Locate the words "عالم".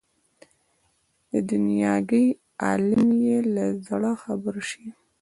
2.63-3.03